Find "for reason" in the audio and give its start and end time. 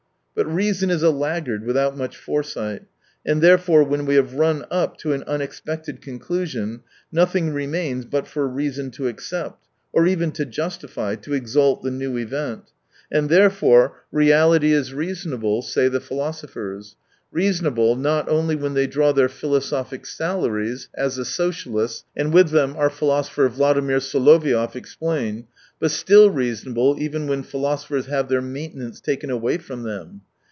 8.25-8.89